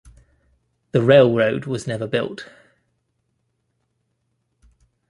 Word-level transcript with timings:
The 0.93 1.01
railroad 1.03 1.65
was 1.65 1.85
never 1.85 2.07
built. 2.07 2.49